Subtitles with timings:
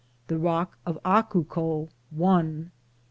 [0.29, 2.71] The rock of Acuco, one.